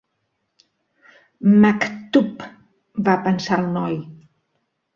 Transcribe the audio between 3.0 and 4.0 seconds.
va pensar el noi.